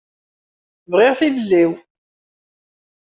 [0.91, 1.71] Bɣiɣ tilelli-w.